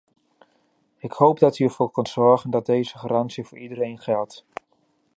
[0.97, 4.45] Ik hoop dat u ervoor kunt zorgen dat deze garantie voor iedereen geldt.